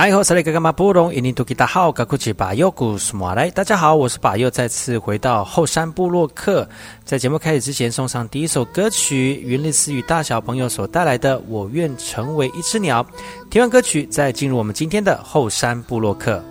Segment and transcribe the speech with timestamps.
[0.00, 1.14] 哎，好，来，干嘛不懂？
[1.14, 3.50] 印尼土吉大号，噶古吉巴佑古什么来？
[3.50, 6.66] 大家好，我是巴佑，再次回到后山部落客。
[7.04, 13.04] 在节目开始之前，送上第一首歌曲，云丽思与大小朋友所带来的《我愿成为一只鸟》。
[13.50, 16.42] 听完歌曲，再进入我们今天的后山部落客。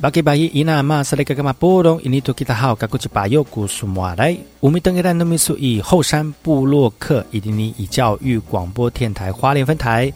[0.00, 10.10] 巴吉巴伊伊那玛斯雷格格玛波隆伊尼图吉他好，嘎古吉巴尤古苏马来，乌米登格兰诺米苏以后山布洛克伊迪尼以教育广播电台花莲分台。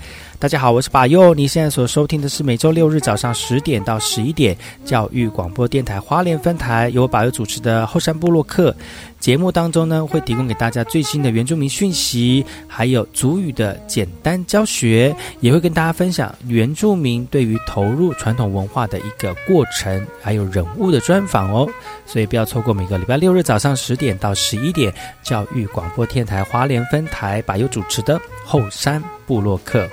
[0.44, 1.32] 大家好，我是巴佑。
[1.32, 4.54] 你现在所收听的是每周六日早上十点到十一点
[4.84, 8.76] 教育广播电台花莲分台，由我巴佑主持的后山部落客
[9.18, 21.66] 节目当中呢，会提供给大家最新的原住民讯息，还有族语的简单教学，也会跟大家分享原住民对于投入传统文化的一个过程，还有人物的专访哦。
[22.04, 24.92] 所以不要错过每个礼拜六日早上十点到十一点
[25.22, 29.88] 教育广播电台花莲分台巴佑主持的后山部落客。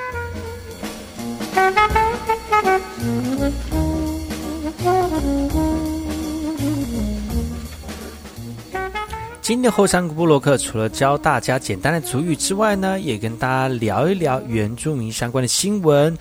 [9.42, 16.18] 今天的后山部落克除了教大家简单的族语之外呢，也跟大家聊一聊原住民相关的新闻。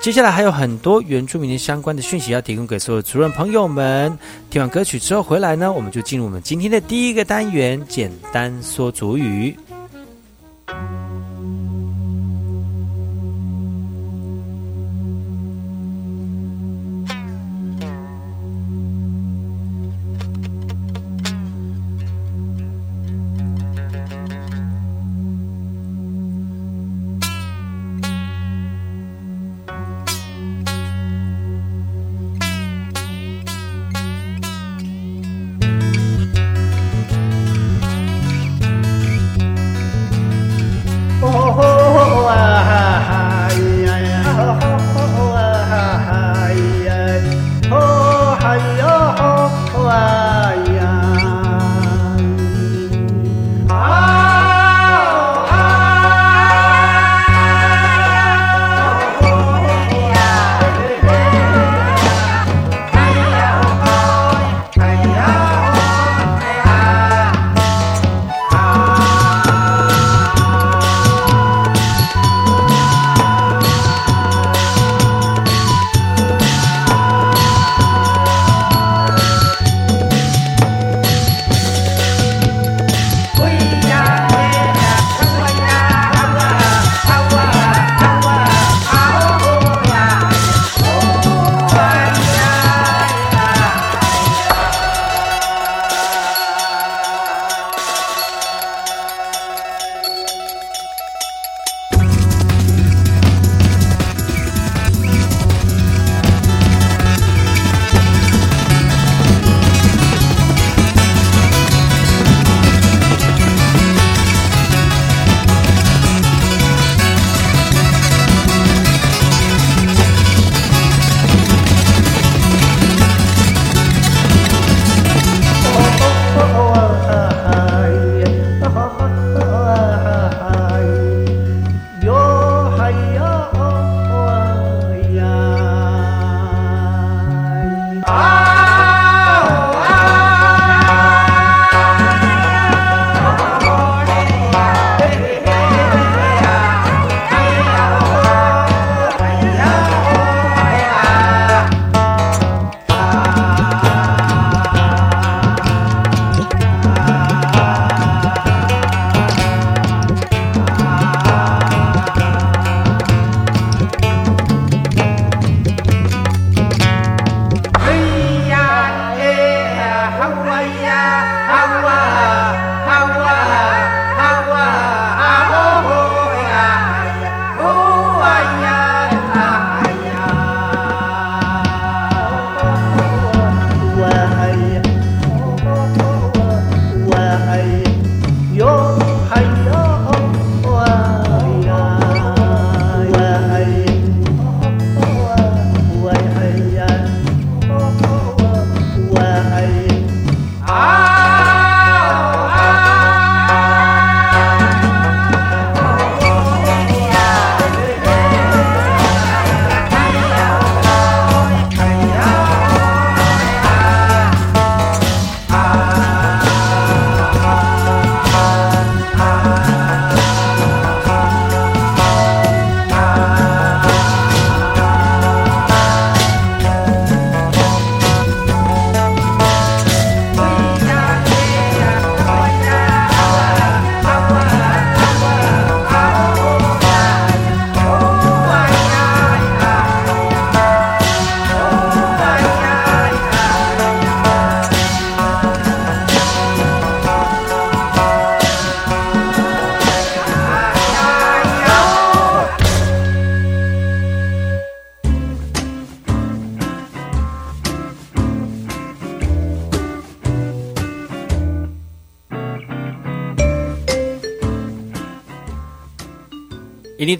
[0.00, 4.18] 接下来还有很多原住民的相关的讯息要提供给所有族人朋友们。
[4.50, 9.56] 听完歌曲之后回来呢，我们就进入我们今天的第一个单元——简单说族语。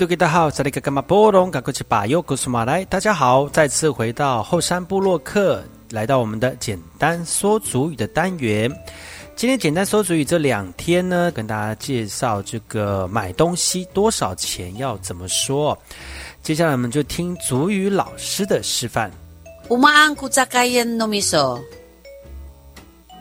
[0.03, 2.85] 印尼多吉大好，这里格格马波隆，赶快去把右古苏马来。
[2.87, 8.69] 大家好，再次回到后山部落客，来到我们的简单说主语的单元。
[9.37, 15.79] 今天简单说主语这两天呢，跟大家介绍这个买东西多少钱要怎么说。
[16.43, 19.09] 接下来我们就听主语老师的示范。
[19.69, 21.63] Umaan ko sakayan no miso.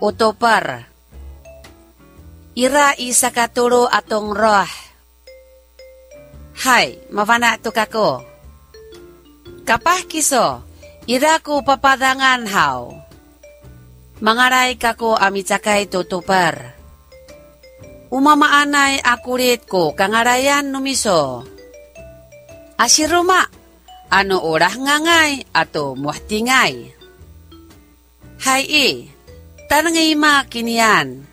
[0.01, 0.81] Otopar.
[2.55, 4.80] Ira isa katuro atong roh.
[6.61, 9.65] はい、マファナとかこう。
[9.65, 10.61] Kapah kiso,
[11.09, 13.01] iraku papadangan hau
[14.21, 16.77] Mangaray kako amicakai tutupar.
[18.13, 21.41] Umamaanay akulit ko kangarayan numiso.
[22.77, 23.41] Asiruma,
[24.13, 26.93] ano urah ngangai atau muhtingai.
[28.37, 29.09] Hai i,
[29.65, 31.25] tanangay ma kinian.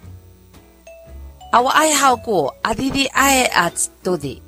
[1.52, 4.47] Awaay hao ko adidi ay at tudi.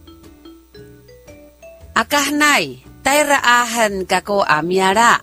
[2.00, 5.20] Akahnay, tayraahan kako amyara.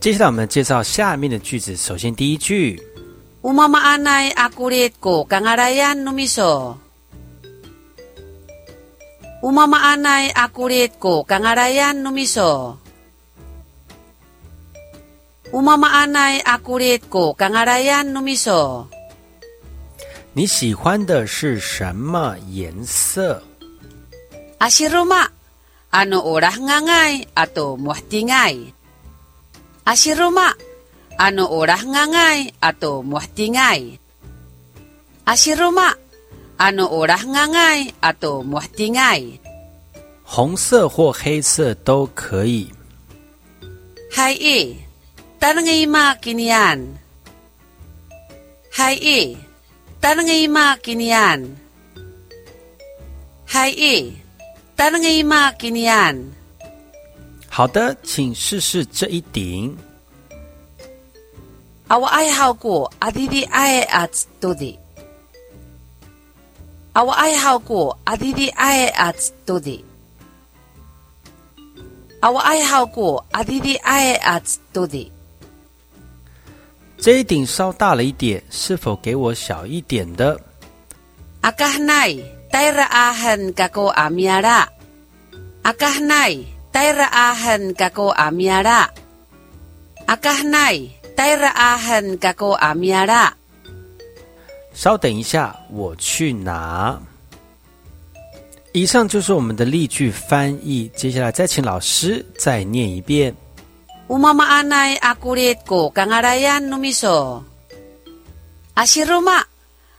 [0.00, 1.76] 接下来我们介绍下面的句子。
[1.76, 2.80] 首先第一句
[3.42, 6.80] ，Umamaanay akulit ko kangarayan numiso.
[9.44, 12.80] Umamaanay akulit ko kangarayan numiso.
[15.52, 18.88] Umamaanay akulit ko kangarayan numiso.
[20.38, 23.42] 你喜欢的是什么颜色？
[24.58, 25.28] 啊些肉麻
[25.90, 28.56] 阿努乌拉哈爱阿多莫西爱
[29.82, 30.54] 阿些肉麻
[31.16, 33.82] 阿努乌拉哈爱阿多莫西爱
[35.24, 35.92] 阿些肉麻
[36.56, 39.20] 阿努乌拉哈爱阿多莫西爱
[40.22, 42.72] 红色或黑色都可以。
[44.08, 44.76] 嗨一
[45.40, 45.72] 咱们可
[46.22, 46.80] 给你按
[48.70, 49.36] 嗨一
[50.00, 51.56] tanangay ma kinian.
[53.48, 54.12] Hai
[57.48, 59.76] 好的，请试试这一顶。
[61.88, 64.78] 啊，我爱好过阿弟弟爱阿兹多的。
[66.92, 69.82] 啊，我爱好过阿弟弟爱阿兹多的。
[72.20, 75.10] 啊，我爱好过阿弟弟爱阿兹多的。
[77.00, 80.38] 这一顶稍大了一点，是否给我小一点的？
[81.42, 82.16] 阿卡哈奈，
[82.50, 84.68] 戴拉阿亨嘎哥阿米亚拉。
[85.62, 86.36] 阿卡哈奈，
[86.72, 88.90] 戴拉阿亨嘎哥阿米亚拉。
[90.06, 90.80] 阿卡哈奈，
[91.14, 93.32] 戴拉阿亨嘎哥阿米亚拉。
[94.74, 97.00] 稍等一下，我去拿。
[98.72, 103.34] 以上就是我们的例句翻译，接下来再请老师再念一遍。
[104.08, 107.44] Umamaanay akulit ko kangarayan numiso.
[108.72, 109.44] Asiruma,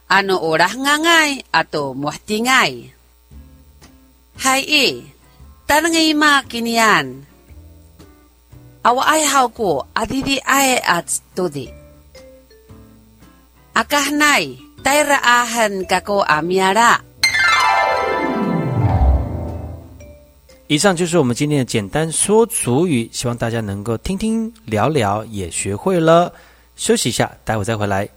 [0.10, 2.90] ano orah ngangay ato muhtingay.
[4.42, 4.86] Hai e,
[5.70, 7.22] tanangay ma kiniyan.
[8.82, 11.70] Awa ay haw ko adidi ay at studi.
[13.78, 17.09] Akahnay, tayraahan kako amyara.
[20.70, 26.32] 以上就是我们今天的简单说主语，希望大家能够听听聊聊，也学会了。
[26.76, 28.08] 休息一下，待会再回来。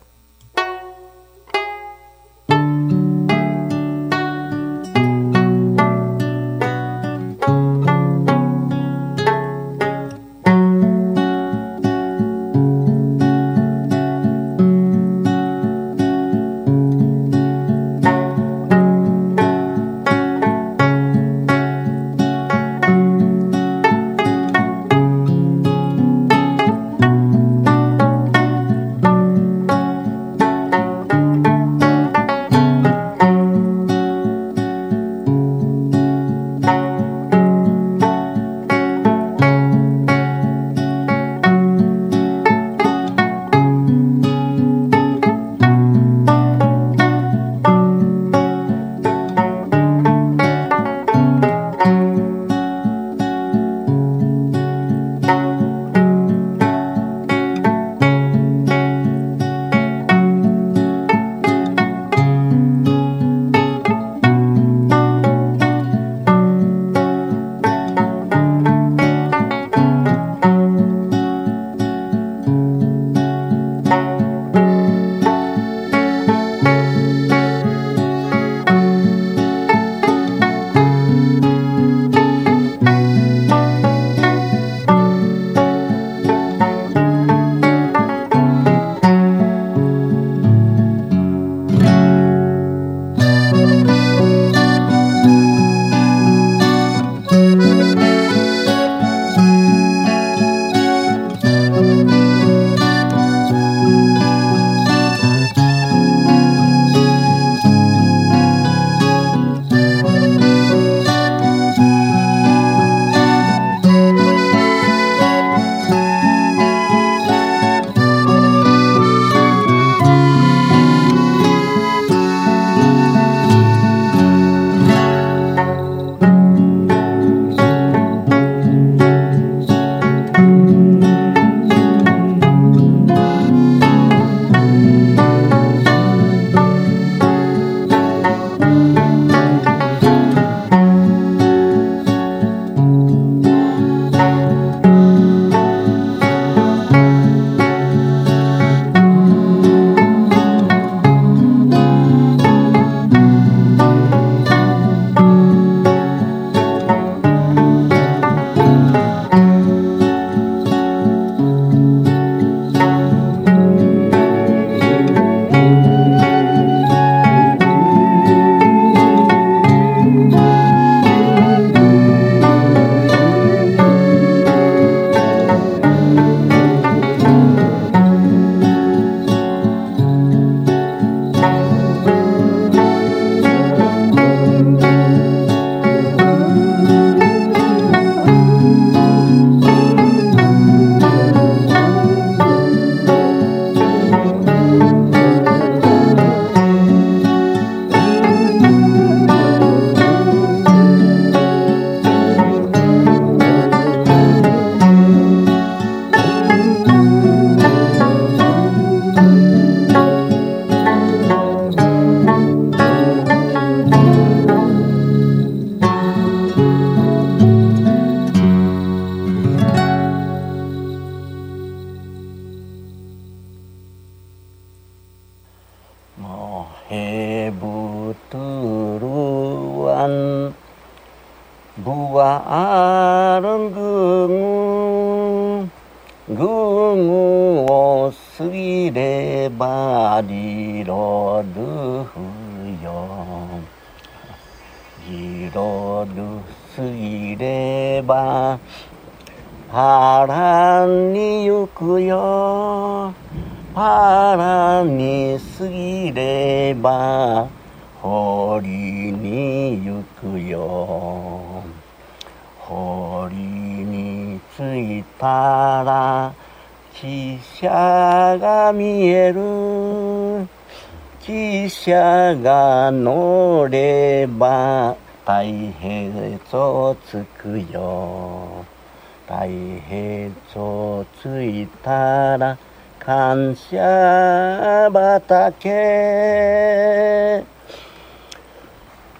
[283.12, 285.60] 感謝畑。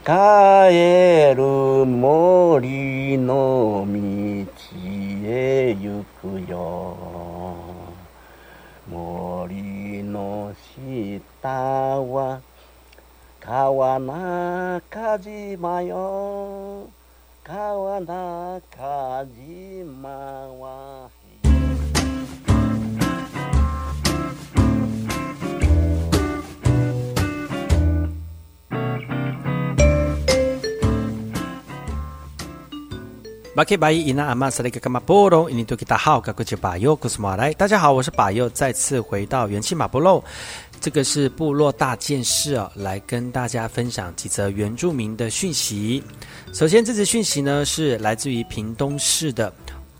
[0.02, 3.98] 帰る森の道
[5.26, 6.96] へ行くよ。
[8.90, 11.48] 森の下
[12.00, 12.40] は
[13.40, 16.88] 川中島よ。
[17.44, 21.10] 川中島は
[33.54, 40.24] 马克巴伊伊纳阿玛萨利格玛波隆伊尼多吉达好，格古吉巴尤古斯马来，大家好，我是巴尤，再次回到元气马波隆，
[40.80, 46.02] 这个是部落大件事哦，来跟大家分享几则原住民的讯息。
[46.54, 49.52] 首先，这则讯息呢是来自于屏东市的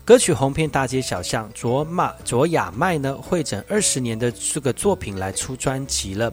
[0.05, 6.31] 歌曲红遍大街小巷，卓玛卓雅麦呢会诊二十年的这个作品来出专辑了。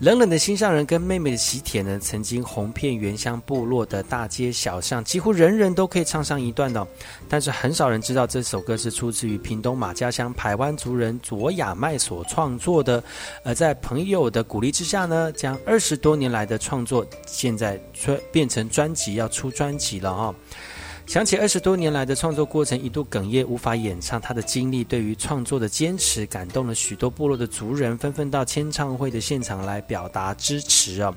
[0.00, 6.84] 冷冷的心上人跟妹妹的喜帖呢，曾经红遍原乡部落的大街小巷，几乎人人都可以唱上一段的。
[7.28, 13.04] 但是很少人知道这首歌是出自于屏东马家乡排湾族人卓雅麦所创作的。
[13.44, 20.34] 而在朋友的鼓励之下呢，将二十多年来的创作，现在专变成专辑，要出专辑了哈。
[21.06, 31.14] 想起二十多年来的创作过程，一度哽咽无法演唱，他的经历对于创作的坚持，感动了许多部落的族人，纷纷到签唱会的现场来表达支持啊。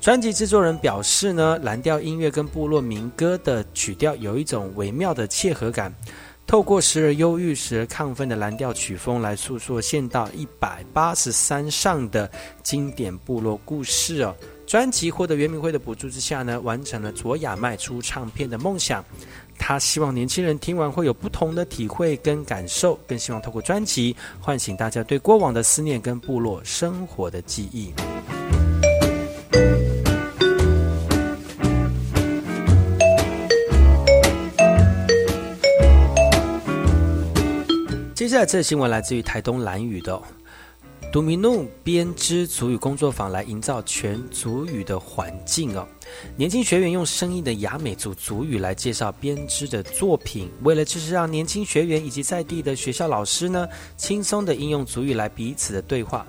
[0.00, 5.92] 专辑制作人表示呢，蓝调音乐跟部落民歌的曲调有一种微妙的切合感，
[6.46, 12.30] 透过时而忧郁、时而亢奋的蓝调曲风来诉说县道一百八十三上的
[12.62, 14.36] 经典部落故事哦。
[14.66, 19.04] 专辑获得圆明会的补助之下呢，完成了卓雅卖出唱片的梦想。
[19.58, 27.92] 他希望年轻人听完会有不同的体会跟感受，更希望透过专辑唤醒大家对过往的思念跟部落生活的记忆。
[38.14, 40.20] 接下来这新闻来自于台东蓝屿的。
[41.16, 45.88] 杜米诺编织足语工作坊来营造全足语的环境哦。
[46.36, 56.26] 年轻学员用生硬的雅美族族语来介绍编织的作品，为了就是让年轻学员以及在地的学校老师呢，轻松的应用族语来彼此的对话。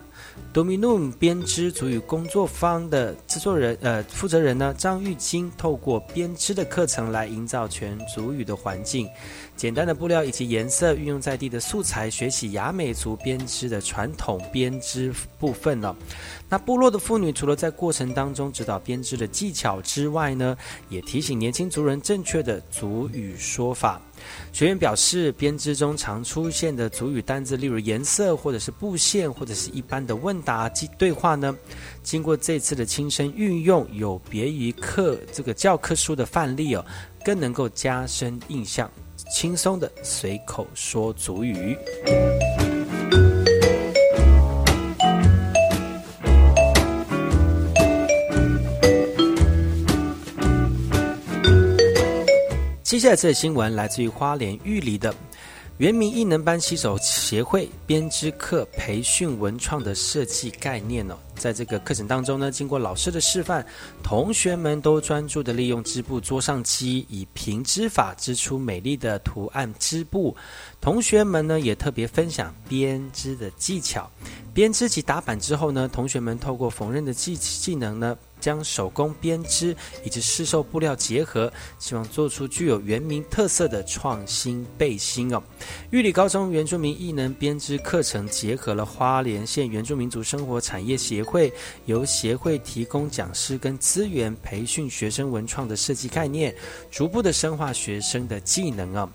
[0.53, 9.07] 多米努编织足语工作坊的制作人，呃，负责人呢，张玉清，透过编织的课程来营造全足语的环境。
[9.55, 15.95] 简单的布料以及颜色，运用在地的素材，学习雅美族编织的传统编织部分呢。
[16.49, 20.57] 那部落的妇女除了在过程当中指导编织的技巧之外呢，
[20.89, 24.01] 也提醒年轻族人正确的族语说法。
[24.51, 31.55] 学员表示，编织中常出现的主语单字，例如颜色，或者是布线，或者是一般的问答及对话呢，
[32.03, 36.85] 经过这次的亲身运用，有别于课这个教科书的范例哦，
[37.23, 38.89] 更能够加深印象，
[39.31, 41.77] 轻松的随口说主语。
[52.87, 55.13] 接下来这新闻来自于花莲玉里的
[55.77, 63.65] 原名艺能班棋手协会编织课培训文创的设计概念呢，在这个课程当中呢，经过老师的示范，
[64.03, 70.35] 同学们都专注的利用织布桌上机，以平织法织出美丽的图案织布。
[70.81, 74.09] 同学们呢也特别分享编织的技巧。
[74.53, 78.17] 编织及打板之后呢，同学们透过缝纫的技技能呢。
[78.39, 85.41] 将手工编织以及市售布料结合，希望做出具有原民特色的创新背心哦。
[85.89, 91.51] 玉里高中原住民艺能编织课程结合了花莲县原住民族生活产业协会，
[91.85, 96.55] 由协会提供讲师跟资源，培训学生文创的设计概念，
[96.89, 99.09] 逐步的深化学生的技能啊。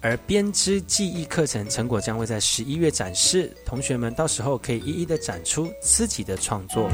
[0.00, 6.90] 而编织技艺课程成果将会在十一月展示，同学们到时候可以一一的展出自己的创作。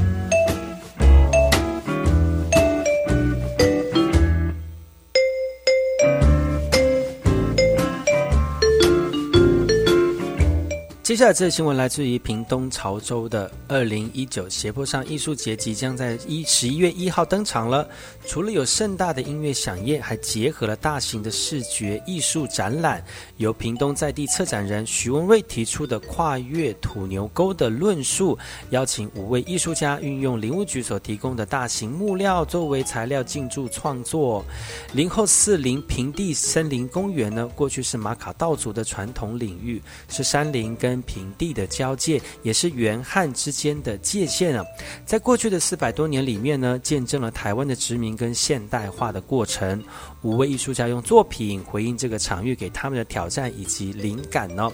[11.09, 17.89] 接下来这个新闻来自于屏东潮州的二零一九斜坡上艺术节，即将在一十一月一号登场了。
[18.27, 23.03] 除了有盛大的音乐响宴，还结合了大型的视觉艺术展览。
[23.37, 28.37] 由屏东在地策展人徐文瑞提出的跨越土牛沟的论述，
[28.69, 34.45] 邀请五位艺术家运用林务局所提供的大型木料作为材料进驻创作。
[34.93, 44.63] 林后四林平地森林公园呢，过去是马卡道族的传统领域，是山林跟平地的交界，也是原汉之间的界限啊！
[45.07, 49.83] 在过去的四百多年里面呢，见证了台湾的殖民跟现代化的过程。
[50.21, 54.71] 五位艺术家用作品回应这个场域给他们的挑战以及灵感呢。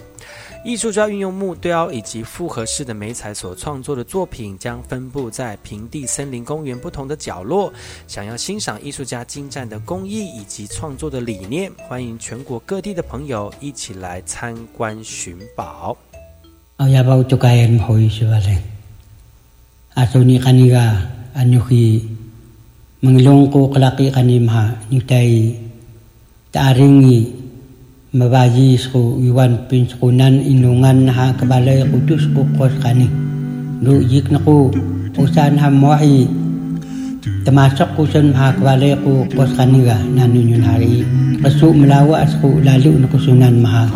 [0.62, 7.72] 艺术家运用木雕以及复合式的美彩所创作的作品，将分布在平地森林公园不同的角落。
[8.06, 15.96] 想要欣赏艺术家精湛的工艺以及创作的理念，欢迎全国各地的朋友一起来参观寻宝。
[16.76, 18.60] ayabau tukayan hoi sebalen.
[19.96, 22.04] Asuni kaniga anuhi
[23.00, 25.56] menglungku kelaki kanimha nyutai
[26.52, 27.32] taaringi
[28.12, 33.08] mabaji sku iwan pinskunan inungan ha kebalai kudus kukos kani.
[33.80, 34.68] Lu yik naku
[35.16, 36.28] usan hamwahi
[37.48, 41.08] temasok kusun ha kebalai kukos kaniga nanunyun hari.
[41.40, 43.88] Kesu melawa asku lalu nukusunan maha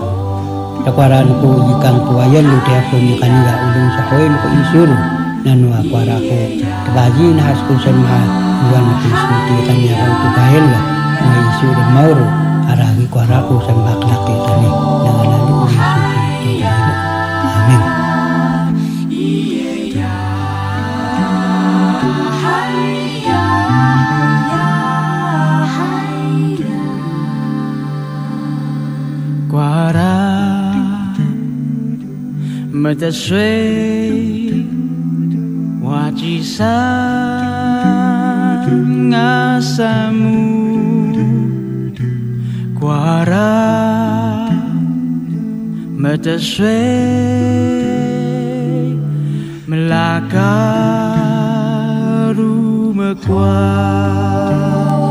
[0.84, 4.90] dakwara ko yikang tuwayan lu te ko ni kanila ulun sahoy ko isur
[5.44, 6.38] nanu akwara ko
[6.88, 8.18] tabaji na has ko san ma
[8.68, 10.80] uwan ko isu te kanya ko tubayan la
[11.20, 12.26] na isur mauro
[12.72, 14.70] aragi kwara ko san baklak te tani
[15.04, 16.09] na ngalan ko isu
[32.90, 34.66] mata sui
[35.78, 36.74] waji sa
[38.82, 40.42] ngasamu
[42.74, 43.54] Quara
[46.02, 46.82] mata sui
[49.70, 50.50] melakaru
[52.90, 53.54] mekwa
[54.82, 55.09] Ungat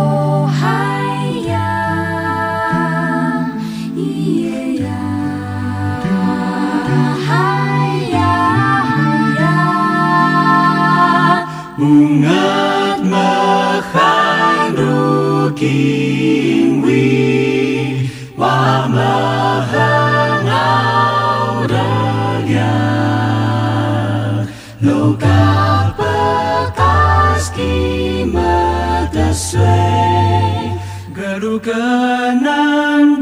[31.62, 33.22] kanan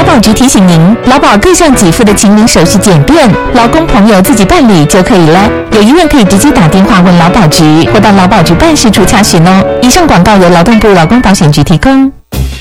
[0.00, 5.46] 劳保局提醒您，劳保各项给付的请领手续简便，劳工朋友自己办理就可以了。
[5.72, 9.62] 有疑问可以直接打电话问劳保局，或到劳保局办事处查询哦。
[9.82, 12.10] 以上广告由劳动部劳工保险局提供。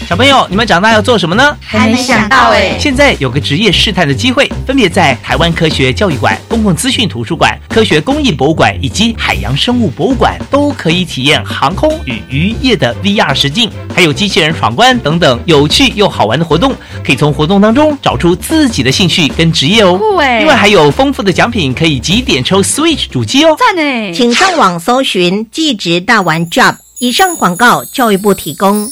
[0.06, 1.56] 小朋友，你们长大要做什么呢？
[1.62, 16.74] 还没想到哎，现在有个职业试探的机会，分别在台湾科学教育馆、公共资讯图书馆、科学工艺博物馆以及海洋生物博物馆，都可以体验航空与渔业的 VR 实境，还有机器人闯关等等有趣又好玩的活动。
[17.06, 19.96] 可以从活动当中找出自己的兴趣跟职业哦。
[19.98, 23.56] 酷哎另外还有丰富的奖品，可以几点抽 Switch 主机哦。
[23.58, 24.12] 赞哎！
[24.12, 26.76] 请上网搜寻“技职大玩 Job”。
[27.00, 28.92] 以上广告，教育部提供。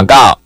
[0.01, 0.37] 广告。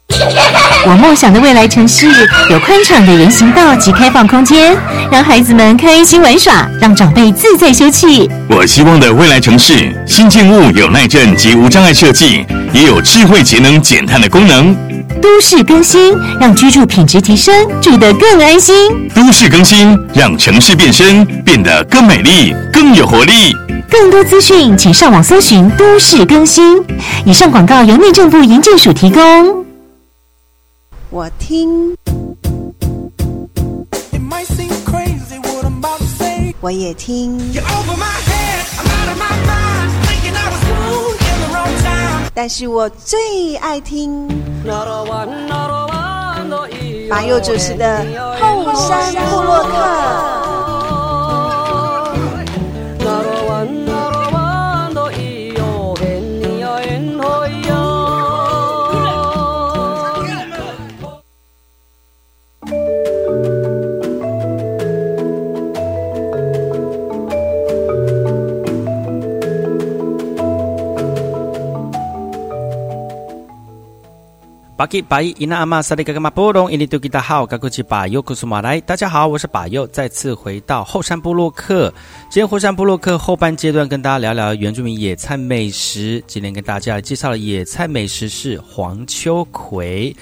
[0.86, 2.08] 我梦想的未来城市
[2.50, 4.76] 有宽敞的人行道及开放空间，
[5.12, 8.30] 让孩子们开心玩耍，让长辈自在休憩。
[8.50, 14.76] 我希望的未来城市，新建物有耐震及无障碍设计，也有智慧节能减碳的功能。
[15.22, 18.76] 都市更新，让居住品质提升，住得更安心。
[19.14, 23.56] 都市更新，让城市变身，变得更美丽、更有活力。
[23.90, 26.84] 更多资讯请上网搜寻都市更新。
[27.26, 29.66] 以上广告由内政部营建署提供。
[31.10, 31.96] 我听。
[36.62, 37.40] 我也听。
[42.34, 44.28] 但是我最爱听。
[47.08, 48.04] 马佑主持的
[48.40, 50.45] 后山部落客。
[74.86, 81.92] 巴基巴伊伊那阿玛萨利格格马波隆伊尼杜吉达好，嘎古吉巴尤库苏马来，大家好，我是巴尤，再次回到后山部落客。
[82.30, 86.24] 今天后山部落客后半阶段跟大家聊聊原住民野菜美食。
[86.28, 90.16] 今天跟大家介绍的野菜美食是黄秋葵。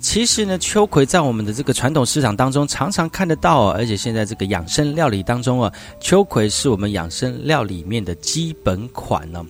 [0.00, 9.44] 其实呢，秋葵在我们的这个传统市场当中常常看得到哦，而且现在这个养生料理当中啊，秋葵是我们养生料理面的基本款呢、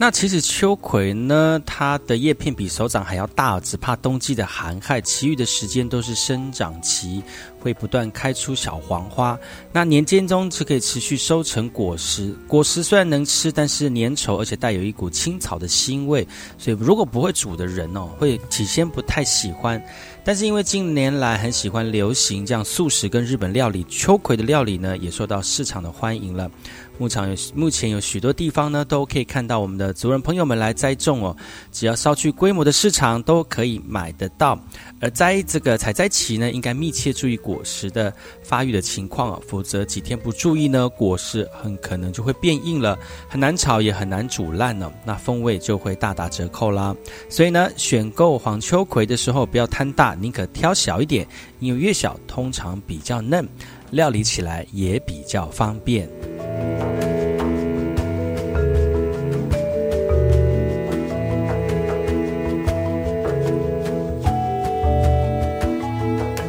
[0.00, 7.20] 那其实秋葵呢，它的叶片比手掌还要大，只怕冬季的寒害，其余的时间都是生长期，
[7.58, 9.36] 会不断开出小黄花。
[9.72, 16.24] 那年间中是可以持续收成果实，果实虽然能吃，但是粘稠，而且带有一股青草的腥味，
[16.58, 19.82] 所以如果不会煮的人哦，会起先不太喜欢。
[20.24, 26.48] 但是因为近年来很喜欢流行这样素食跟日本料理，秋葵的料理呢也受到市场的欢迎了。
[26.98, 31.34] 牧场有目前有许多地方呢，都可以看到我们的族人朋友们来栽种哦。
[31.70, 34.58] 只要稍具规模的市场都可以买得到。
[35.00, 46.94] 而在这个采摘期呢，应该密切注意果实的发育的情况哦，否则几天不注意呢，果实很可能就会变硬了，很难炒也很难煮烂哦，那风味就会大打折扣啦。
[47.28, 51.24] 所以呢，选购黄秋葵的时候不要贪大，宁可挑小一点，
[51.60, 53.48] 因为越小通常比较嫩，
[53.92, 56.08] 料理起来也比较方便。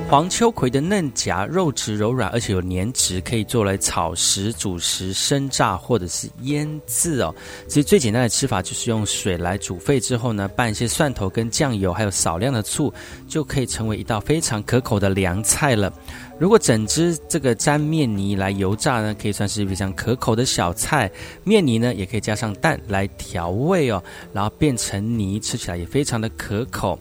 [0.10, 7.34] 黄秋葵的嫩荚肉质柔软，而且有粘质，可以做来炒食、煮食、生炸或者是腌制哦。
[7.68, 12.92] 其实最简单的吃法就是用水来煮沸之后呢，拌一些蒜头跟酱油，还有少量的醋，
[13.28, 15.94] 就可以成为一道非常可口的凉菜了。
[16.40, 21.12] 如果整只这个沾面泥来油炸呢，可以算是非常可口的小菜。
[21.44, 26.98] 面泥呢，也可以加上蛋来调味哦，然后变成泥，吃起来也非常的可口。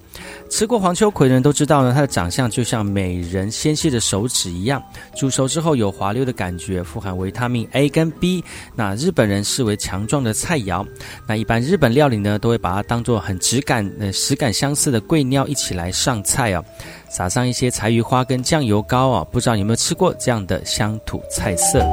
[0.51, 4.82] 吃过黄秋葵的人都知道呢，它的长相就像美人纤细的手指一样，
[5.16, 8.43] 煮熟之后有滑溜的感觉，富含维他命 A 跟 B。
[8.74, 10.84] 那日本人视为强壮的菜肴。
[11.28, 16.64] 那一般日本料理呢，都会把它当做很质感、呃食感相似的桂鸟一起来上菜哦。
[17.09, 21.84] 撒上一些柴鱼花跟酱油膏啊，不知道有没有吃过这样的乡土菜色？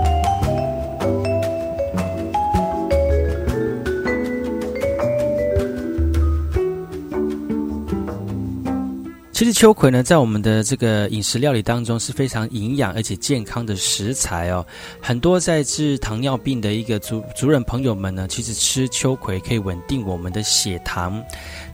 [9.36, 14.66] 其实秋葵呢，在我们的这个饮食料理当中是非常营养而且健康的食材哦。
[15.02, 21.22] 很多在治糖尿病的一个族族人朋友们呢，其实吃秋葵可以稳定我们的血糖。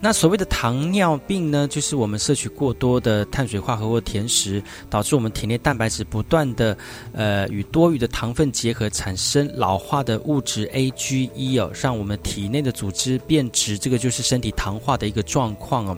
[0.02, 4.60] 那所谓的糖尿病呢，就是我们摄取过多的碳水化合物甜食，
[4.90, 6.76] 导致我们体内蛋白质不断的
[7.14, 15.96] 呃与多余的糖分结合，产生老化的物质 AGE 哦，让我们体内的组织变质，这个就是身体糖化的一个状况哦。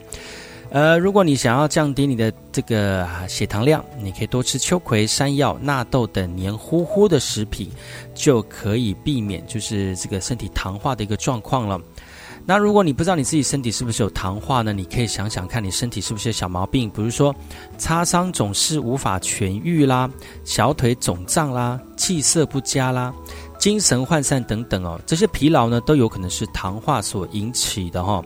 [0.73, 7.69] 呃，如果你想要降低你的这个血糖量，你可以多吃秋葵、山药、纳豆等黏糊糊的食品，
[8.15, 11.79] 就可以避免就是这个身体糖化的一个状况了。
[12.43, 14.73] 那如果你不知道你自己身体是不是有糖化呢？
[14.73, 17.33] 你可以想想看你身体是不是有小毛病，比如说
[17.77, 20.09] 擦伤总是无法痊愈啦，
[20.43, 23.13] 小腿肿胀啦，气色不佳啦，
[23.59, 28.23] 精神涣散等等哦，这些疲劳呢都有可能是糖化所引起的哈。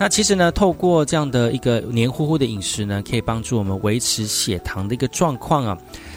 [0.00, 5.76] 那其实呢，透过这样的一个黏糊糊的饮食呢，可以帮助我们维持血糖的一个状况啊。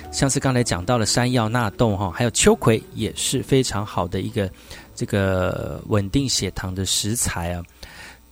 [0.09, 4.49] 像是刚才讲到了山药、纳豆哈，还有秋葵也是非常好的一个
[4.95, 7.61] 这个稳定血糖的食材啊。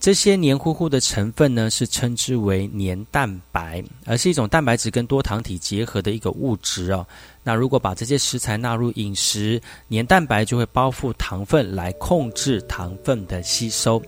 [0.02, 7.06] 这些黏糊糊的成分呢，是称之为黏蛋白，而是一种蛋白质跟多糖体结合的一个物质哦。
[7.44, 14.02] 那如果把这些食材纳入饮食，黏蛋白就会包覆糖分来控制糖分的吸收。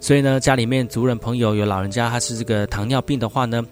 [0.00, 3.62] 所以呢，家里面族人朋友有老人家他是这个糖尿病的话呢，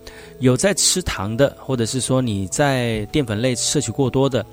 [0.41, 4.45] 有在吃糖的，或者是说你在淀粉类摄取过多的。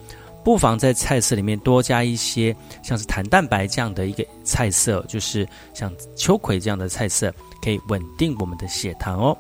[0.43, 9.37] 不妨在菜色里面多加一些像是弹蛋白这样的一个菜色，就是像秋葵这样的菜色，可以稳定我们的血糖哦。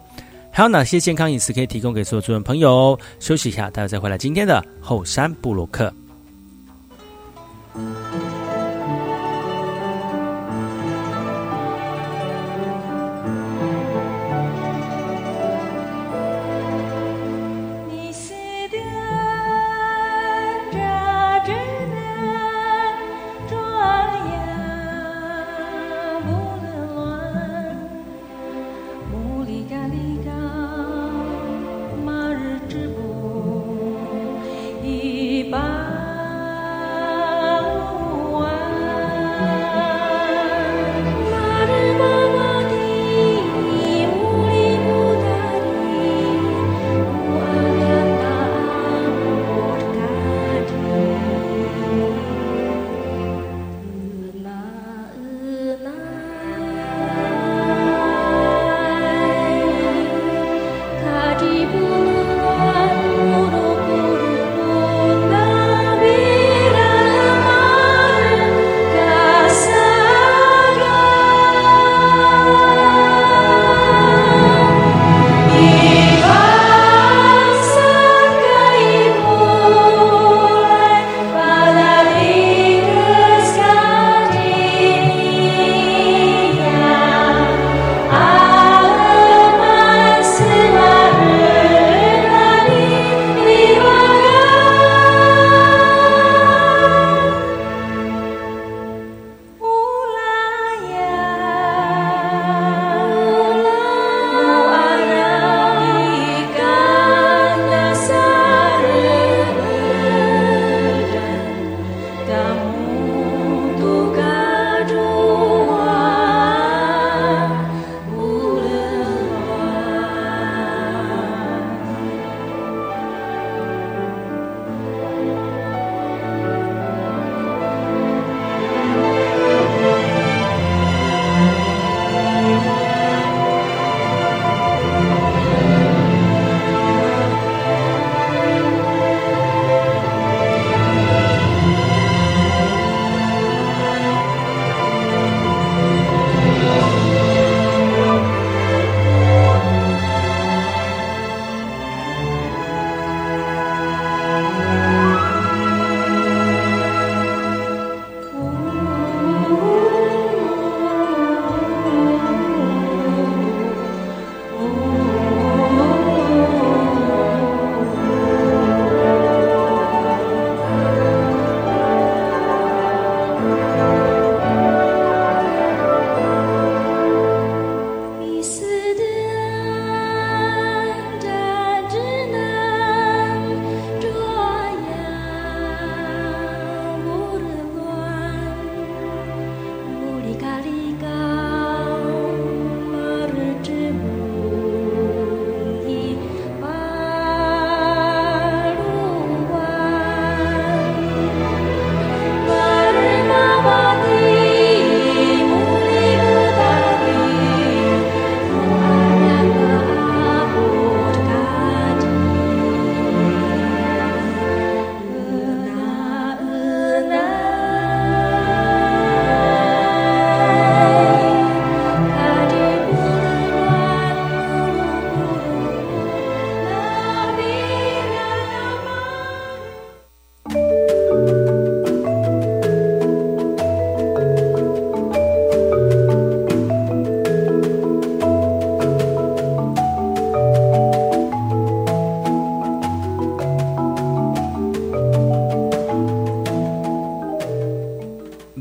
[0.51, 2.99] 还有哪些健康饮食可以提供给所有主人朋友？
[3.19, 5.93] 休息一下，待会再回来今天的后山布鲁克。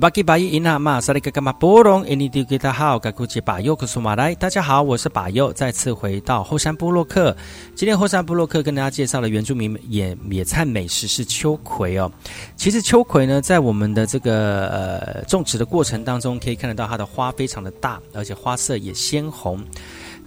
[0.01, 7.37] 巴基巴伊伊纳玛萨利格格马波隆印尼迪吉他好，格库吉巴尤克苏马来，大家好，我是巴尤，再次回到后山部落克。
[7.75, 12.09] 今天后山部落克跟大家介绍的原住民野野菜美食是秋葵哦。
[12.55, 19.61] 其实秋葵呢，在我们的这个呃种植的过程当中，可以看得到它的花非常的大，而且花色也鲜红。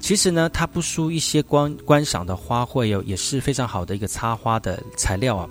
[0.01, 5.47] 其实呢，它不输一些观观赏的花卉哦，也是非常好的一个插花的材料啊。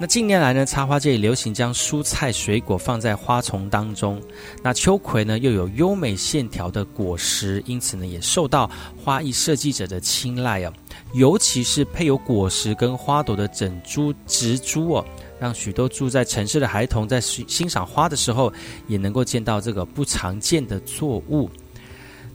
[0.00, 4.22] 那近年来呢，插花界流行将蔬菜水果放在花丛当中。
[4.62, 10.72] 那秋葵呢，又有优美线条的果实，因此呢，也受到花艺设计者的青睐啊。
[11.14, 15.04] 尤其是配有果实跟花朵的整株植株哦，
[15.40, 18.52] 让许多住在城市的孩童在欣赏花的时候，
[18.86, 21.50] 也能够见到这个不常见的作物。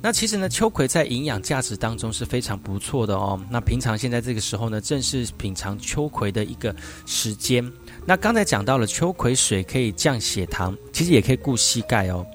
[0.06, 3.40] 那其实呢，秋葵在营养价值当中是非常不错的哦。
[3.50, 6.76] 那平常现在这个时候呢，正是品尝秋葵的一个
[7.06, 7.66] 时间。
[8.06, 12.26] 那刚才讲到了秋葵水可以降血糖，其实也可以顾膝盖哦。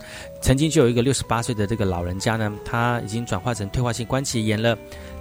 [0.41, 4.75] 曾经就有一个六十八岁的这个老人家呢，他已经转化成退化性关节炎了，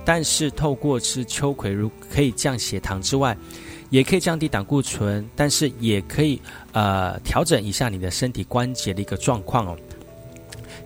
[0.05, 3.35] 但是透过吃秋葵，如可以降血糖之外，
[3.89, 6.41] 也可以降低胆固醇，但是也可以
[6.71, 9.77] 呃调整一下你的身体关节的一个状况哦。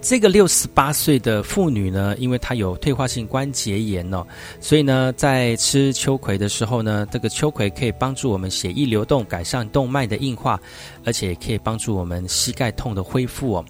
[0.01, 4.25] 这个六十八岁的妇女呢，因为她有退化性关节炎哦，
[4.59, 10.59] 所以呢，在吃秋葵的时候呢，这个秋葵可以帮助我们血液流动，改善动脉的硬化，
[11.05, 13.65] 而且也可以帮助我们膝盖痛的恢复哦。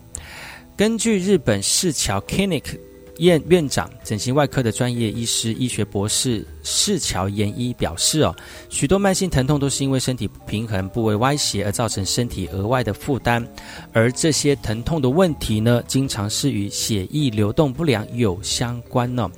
[0.77, 2.79] 根据日本市桥 Kinik。
[3.22, 8.36] 院院长、整形外科的专业医师、医学博士世桥研一表示：“哦，
[8.67, 13.47] 许多慢性疼痛都是因为身体不平衡、部位歪斜而造成身体额外的负担，
[13.93, 19.30] 而这些疼痛的问题呢，经常是与血液流动不良有相关呢。”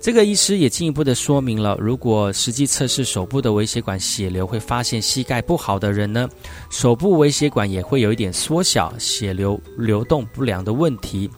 [0.00, 6.28] 这个医师也进一步的说明了，如果实际测试手部的微血管血流，会发现膝盖不好的人呢，
[6.70, 11.30] 手部微血管也会有一点缩小，血流流动不良的问题。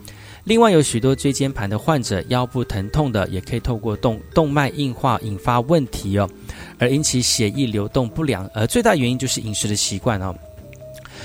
[0.44, 6.28] 另外，有许多椎间盘的患者腰部疼痛的，也可以透过动动脉硬化引发问题哦，
[6.78, 8.46] 而引起血液流动不良。
[8.52, 10.34] 而最大原因就是饮食的习惯哦。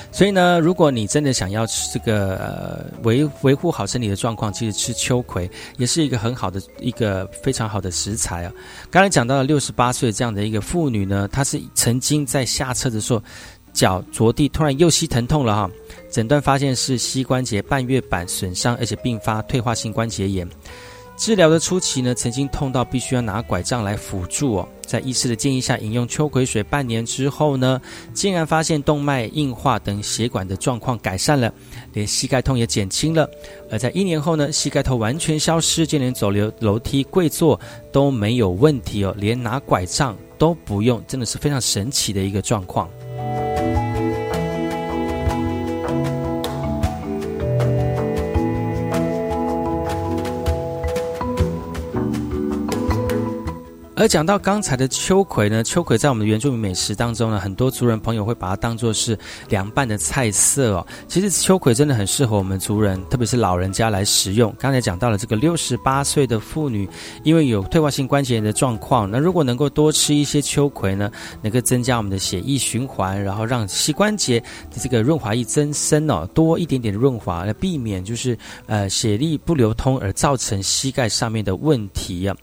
[0.10, 8.52] 所以呢，如果你真的想要吃这个维维护好身体的状况，其实吃秋葵也是一个很好的一个非常好的食材啊。
[8.90, 13.22] 刚才讲到了六十八岁这样的一个妇女呢，她是曾经在下车的时候。
[13.74, 15.72] 脚着地，突然右膝疼痛了哈，
[16.12, 20.48] 诊断发现是膝关节半月板损伤，而且并发退化性关节炎。
[21.18, 24.70] 治疗的初期呢，曾经痛到必须要拿拐杖来辅助哦。
[24.88, 27.80] 在医师的建议下，饮用秋葵水半年之后呢，
[28.14, 31.54] 竟然发现动脉硬化等血管的状况改善了，
[31.92, 33.30] 连膝盖痛也减轻了。
[33.70, 37.60] 而在一年后呢，膝盖痛完全消失，就连走楼楼梯、跪坐
[37.92, 42.90] 都没有问题哦，连拿拐杖都不用，真的是非常神奇的一个状况。
[43.20, 43.69] Bye.
[54.00, 59.20] 而讲到刚才的秋葵呢，秋葵在我们的原住民美食当中呢，很多族人朋友会把它当做是
[59.50, 60.88] 凉拌的菜色哦。
[61.10, 64.56] 其实秋葵真的很适合我们族人，特别是老人家来食用。
[64.58, 66.88] 刚才讲到了这个六十八岁的妇女，
[67.26, 82.34] 因为有退化性关节炎的状况，那如果能够多吃一些秋葵呢，能够增加我们的血液循环，然后让膝关节的这个润滑液增生哦，多一点点润滑，来避免就是呃血力不流通而造成膝盖上面的问题啊。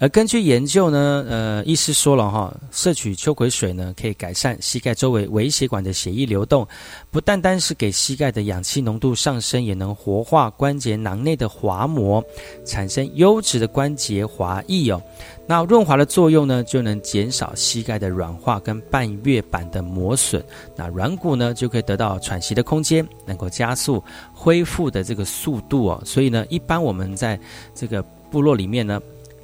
[0.00, 6.66] 而根据研究呢，呃，医师说了哈，摄取秋葵水呢，可以改善膝盖周围微血管的血液流动，
[7.10, 12.24] 不单单是给膝盖的氧气浓度上升，也能活化关节囊内的滑膜，
[12.64, 15.02] 产生优质的关节滑液哦。
[15.46, 20.42] 那润滑的作用呢，就能减少膝盖的软化跟半月板的磨损，
[20.74, 26.02] 那软骨呢就可以得到喘息的空间，能够加速恢复的这个速度哦。
[26.06, 27.38] 所以呢，一般我们在
[27.74, 28.98] 这个部落里面呢。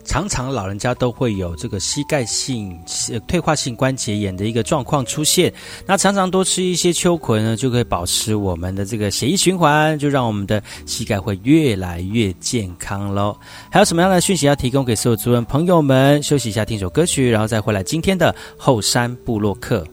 [0.06, 2.78] 常常老人家都会有这个膝盖性
[3.26, 5.52] 退化性关节炎的一个状况出现，
[5.84, 13.36] 那常常多吃一些秋葵呢，就可以保持我们的这个血液循环，就让我们的膝盖会越来越健康喽。
[13.70, 16.22] 还有什么样的讯息要提供给所有族人朋友们？
[16.22, 19.86] 休息一下，听首歌曲，然后再回来今天的后山部落客。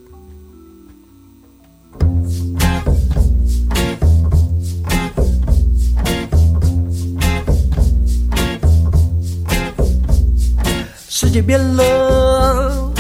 [11.24, 12.92] 世界变了，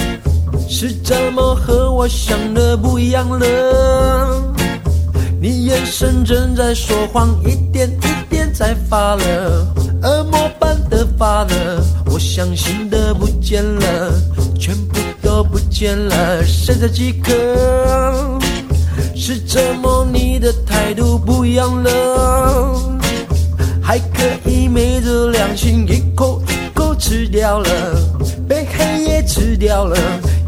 [0.70, 4.42] 是怎么和我想的不一样了？
[5.42, 9.68] 你眼神正在说谎，一点一点在发了，
[10.04, 14.14] 恶魔般的发了，我相信的不见了，
[14.58, 18.40] 全部都不见了，剩下几颗。
[19.16, 22.80] 是怎么你的态度不一样了？
[23.82, 27.70] 还可以昧着良心一口一口吃掉了，
[28.48, 29.98] 被黑夜吃掉了，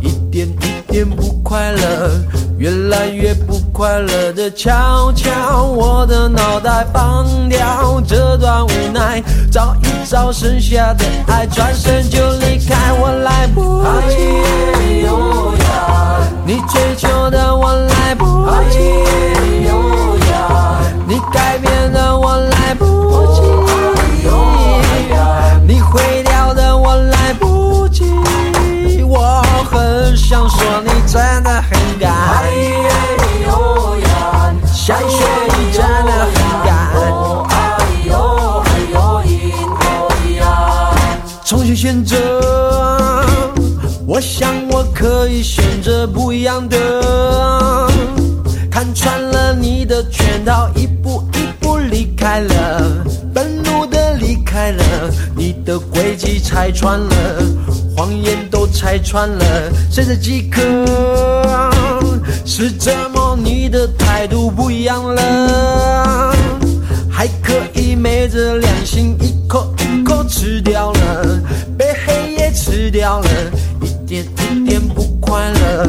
[0.02, 2.12] 一点一点不快乐，
[2.58, 14.16] 越来越不快乐的悄悄，我的脑袋放掉这段无奈，找一找剩下的爱，转身就离开，我来不及。
[16.48, 18.26] 你追求的我来不
[18.70, 18.78] 及，
[21.08, 22.86] 你改变的我来不
[23.34, 23.42] 及，
[25.68, 26.24] 你回
[30.16, 32.10] 很想说你真的很敢，
[34.74, 36.72] 想说你真的很敢。
[41.44, 42.16] 重新选择，
[44.08, 47.92] 我想我可以选择不一样的。
[48.72, 53.04] 看穿了你的圈套，一步一步离开了，
[53.34, 54.84] 愤怒的离开了，
[55.36, 57.44] 你的轨迹拆穿了，
[57.98, 58.45] 谎言
[58.76, 60.62] 拆穿了，剩下几颗？
[62.44, 66.36] 是怎么你的态度不一样了？
[67.10, 71.42] 还可以昧着良心一口一口吃掉了，
[71.78, 73.30] 被黑夜吃掉了，
[73.82, 75.88] 一点一点不快乐，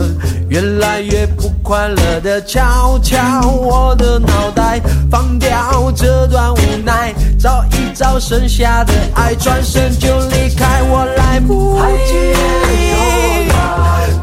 [0.49, 3.19] 越来越不快乐的悄悄，
[3.51, 4.81] 我的脑袋
[5.11, 7.13] 放掉这段无奈，
[7.47, 12.35] 找一找剩下的爱，转身就离开，我来不及。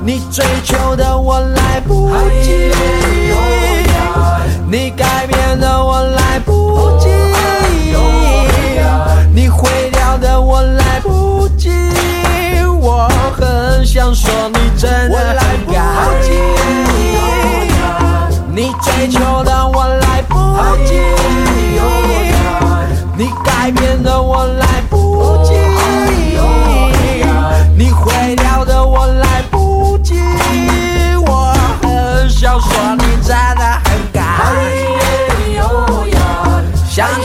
[0.04, 2.12] 你追求的我来不
[2.44, 2.70] 及，
[4.70, 7.08] 你改变的我来不及，
[9.34, 11.70] 你毁掉的我来不及。
[12.82, 13.08] 我
[13.38, 15.82] 很想说你真的很敢，
[18.56, 20.36] 你追求的我来不
[20.86, 21.02] 及，
[23.18, 25.54] 你改变的我来不及，
[27.76, 30.14] 你毁掉的我来不及。
[31.26, 31.52] 我
[31.82, 34.22] 很想说你真的很高，
[36.88, 37.24] 想说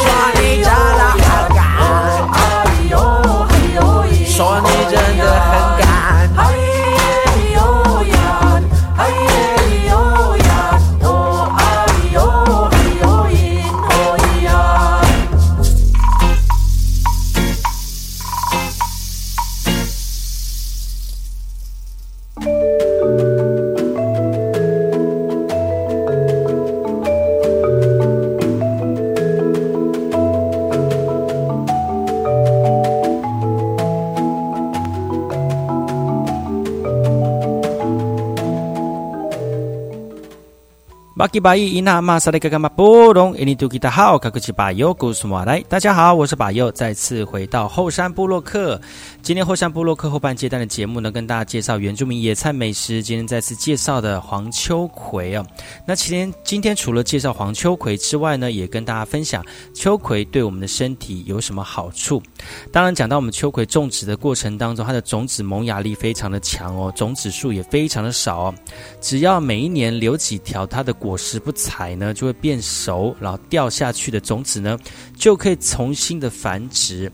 [41.29, 48.81] 马吉巴伊伊那马萨雷格嘎马波隆伊尼杜吉达好，卡库奇巴尤古苏马来，大家好，我是巴尤，再次回到后山部落客。
[49.21, 53.03] 今天后山部落客后半阶段的节目呢，跟大家介绍原住民野菜美食。
[53.03, 55.45] 今天再次介绍的黄秋葵哦。
[55.87, 62.23] 那今天今天除了介绍黄秋葵之外呢，也跟大家分享秋葵对我们的身体有什么好处。
[62.73, 68.55] 当然，讲到我们秋葵种植的过程当中，它的种子萌芽力非常的强哦，种子数也非常的少哦。
[69.01, 74.79] 只要每一年留几条它的果实不采呢，就会变熟，然后掉下去的种子呢，
[75.17, 77.11] 就可以重新的繁殖。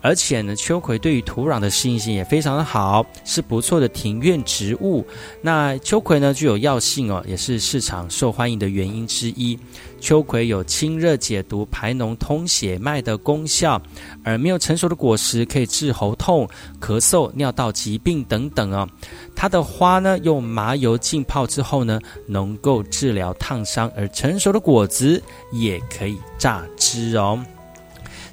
[0.00, 5.04] 而且呢，秋葵对于土壤的适应性也非常的好，是不错的庭院植物。
[5.42, 9.58] 那秋葵呢具有药性哦，也是市场受欢迎的原因之一。
[10.00, 13.82] 秋葵有清热解毒、排脓通血脉的功效，
[14.22, 16.48] 而没有成熟的果实可以治喉痛、
[16.80, 18.88] 咳嗽、尿道疾病等等哦。
[19.34, 25.20] 它的花呢用麻油浸泡之后呢，能够治疗烫伤，而成熟的果子
[25.50, 27.44] 也可以榨汁哦。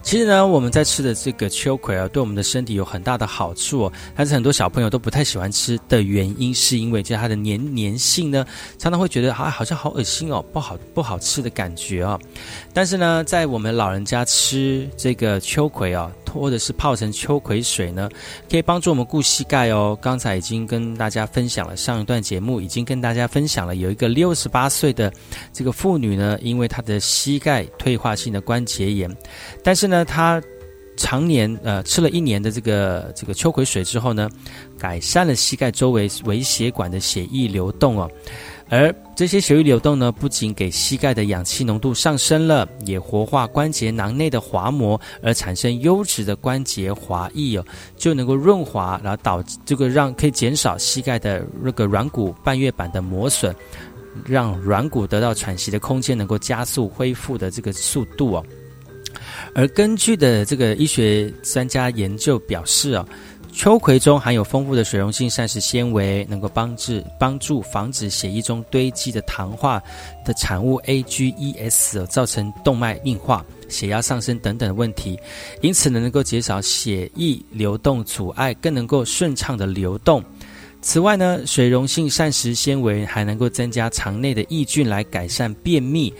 [0.05, 3.93] 其实呢，我们在吃的这个秋葵啊，对我们的身体有很大的好处哦。
[4.15, 8.45] 但是很多小朋友都不太喜欢吃的原因，是因为就是它的黏黏性呢，
[8.77, 12.19] 常常会觉得啊，好像好恶心哦，不好不好吃的感觉哦。
[12.71, 18.09] 但是呢，在我们老人家吃这个秋葵哦，或者是泡成秋葵水呢，
[18.49, 19.97] 可以帮助我们顾膝盖哦。
[20.01, 25.11] 刚才已经跟大家分享了，上一段节目已经跟大家分享了，有一个六十八岁的
[25.51, 29.09] 这个妇女呢，因为她的膝盖退化性的关节炎，
[29.63, 30.05] 但是呢。
[30.05, 30.41] 她
[30.97, 34.29] 常年呃吃了一年的这个这个秋葵水之后呢，
[34.77, 38.09] 改善了膝盖周围微血管的血液流动哦。
[38.69, 53.55] 而这些血液流动呢，不仅给膝盖的氧气浓度上升了，也活化关节囊内的滑膜，而产生优质的关节滑液哦，就能够润滑，然后导这个让可以减少膝盖的那个软骨半月板的磨损。
[54.25, 58.45] 让软骨得到喘息的空间，能够加速恢复的这个速度哦。
[59.53, 63.05] 而根据的这个医学专家研究表示哦、
[63.55, 69.81] 秋葵中含有丰富的水溶性膳食纤维，能够帮治帮助防止血液中堆积的糖化
[70.25, 75.17] 的产物 AGES 造成动脉硬化、血压上升等等问题，
[75.61, 80.21] 因此呢能够减少血液流动阻碍，更能够顺畅的流动。
[80.81, 86.13] 此外呢，水溶性膳食纤维还能够增加肠内的益菌，来改善便秘，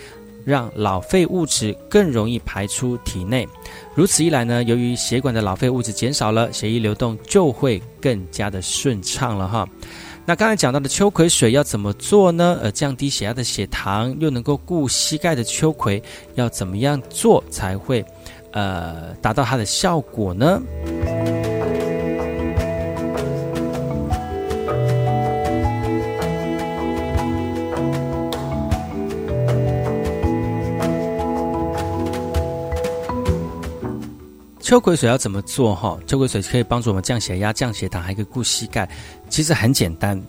[0.46, 3.46] 让老废物质更容易排出体内。
[3.94, 9.68] 如此一来呢，由于血管的老废物质减少了，血液流动就会更加的顺畅了哈。
[10.28, 12.58] 那刚才讲到的秋葵水要怎么做呢？
[12.62, 16.02] 呃，降低血压的血糖，又能够顾膝盖的秋葵，
[16.36, 18.04] 要怎么样做才会
[18.52, 20.62] 呃达到它的效果呢？
[34.66, 35.76] 秋葵水要怎么做？
[35.76, 38.90] 哈，秋葵水可以帮助我们降血压、降血糖，还可以固膝盖。
[39.30, 40.20] 其实很简单，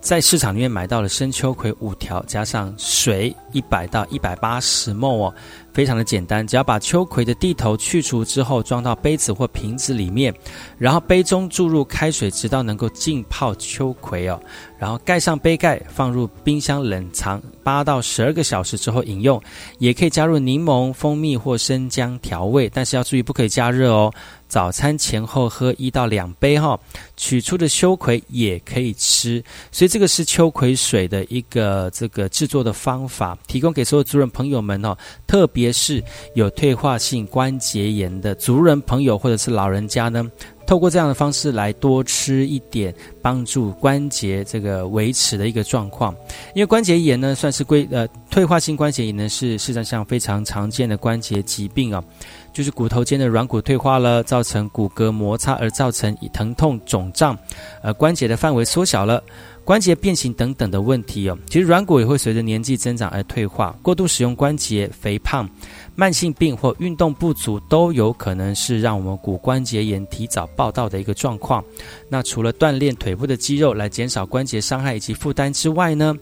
[0.00, 5.34] 在市场里面买到了生秋葵五条，加上水一百到一百八十 ml 哦，
[5.74, 6.46] 非常的简单。
[6.46, 10.32] 只要把秋葵的蒂头去除之后，装到杯子或瓶子里面，
[10.78, 14.40] 然后杯中注入开水，直到能够浸泡秋葵哦，
[14.78, 19.42] 然后盖上杯盖，放入冰箱冷藏八到十二个小时之后饮用。
[19.78, 24.12] 也可以加入柠檬、蜂蜜或生姜调味，但是要注意不可以加热哦。
[24.46, 26.78] 早餐前后喝一到两杯哈，
[27.16, 34.96] 取出的秋葵也可以吃，所以这个是秋葵水的一个这个制作的方法，提供给所有族人朋友们哦，
[35.26, 36.02] 特别也是
[36.34, 40.30] 有退化性关节炎的族人朋友或者是老人家呢。
[40.66, 46.14] 透过这样的方式来多吃一点，帮助关节这个维持的一个状况。
[46.54, 52.02] 因为关节炎呢，算是归呃退化性关节炎呢，是市场上非常常见的关节疾病啊，
[52.50, 57.36] 就是骨头间的软骨退化了，造成骨骼摩擦而造成疼痛、肿胀，
[57.82, 59.22] 呃关节的范围缩小了。
[59.64, 63.74] 关节变形等等的问题哦，其实软骨也会随着年纪增长而退化。
[63.80, 65.48] 过度使用关节、肥胖、
[65.96, 71.64] 慢性病或运动不足，都有可能是让我们骨关节炎提早报道的一个状况。
[72.10, 76.14] 那除了锻炼腿部的肌肉来减少关节伤害以及负担之外呢，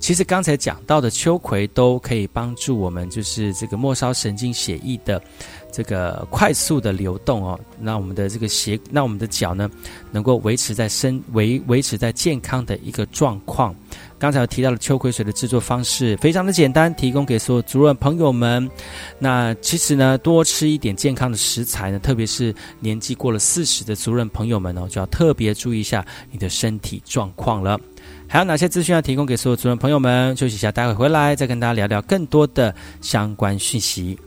[0.00, 5.22] 其实刚才讲到的秋葵都可以帮助我们，就是这个末梢神经血液的。
[5.70, 9.70] 这个快速的流动哦，那我们的这个鞋，那我们的脚呢，
[10.10, 13.74] 能够维持在身维维持在健康的一个状况。
[14.18, 18.68] 刚才有提到了秋葵水的制作方式，非常的简单，提供给所有族人朋友们。
[19.18, 27.78] 那其实呢，多吃一点健康的食材呢，特别是年纪过了四十的族人朋友们哦，就要特别注意一下你的身体状况了。
[28.26, 30.36] 还有哪些资讯要提供给所有族人朋友们？
[30.36, 34.18] 休息一下，待会回来再跟大家聊聊更多的相关讯息。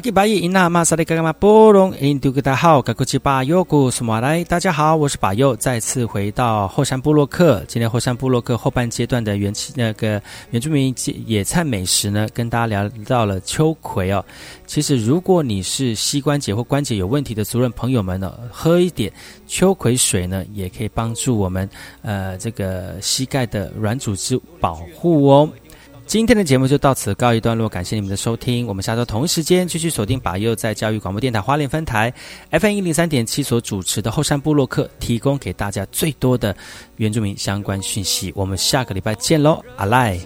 [0.00, 7.62] 吉巴伊伊那玛萨利嘎嘎玛波隆印度格达好，嘎古吉巴尤古苏马来，大家好，我是巴尤，再次回到后山部落克。
[7.68, 10.20] 今天后山部落克后半阶段的原期那个
[10.52, 10.94] 原住民
[11.26, 14.24] 野菜美食呢，跟大家聊到了秋葵哦。
[14.66, 19.12] 其实如果你是膝关节或关节有问题的族人朋友们呢，喝一点
[19.46, 21.68] 秋葵水呢，也可以帮助我们
[22.00, 25.48] 呃这个膝盖的软组织保护哦。
[26.10, 28.66] 今天的节目就到此告一段落，感谢你们的收听。
[28.66, 32.12] 我们下周同一时间继续锁定把右在教育广播电台花莲分台
[32.50, 36.52] FM 一零三点七所主持的后山部落客，提供给大家最多的
[36.96, 38.32] 原住民相关讯息。
[38.34, 40.18] 我们下个礼拜见喽，阿赖。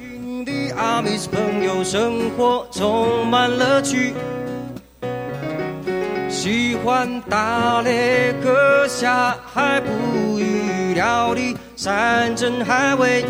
[6.30, 13.22] 喜欢打猎、割下海捕鱼、料理山珍海味，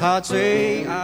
[0.00, 0.96] 他最爱。